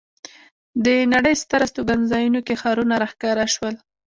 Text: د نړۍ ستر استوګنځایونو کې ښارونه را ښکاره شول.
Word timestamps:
د 0.85 0.87
نړۍ 1.13 1.35
ستر 1.43 1.61
استوګنځایونو 1.65 2.39
کې 2.47 2.59
ښارونه 2.61 2.95
را 3.01 3.07
ښکاره 3.13 3.45
شول. 3.53 3.75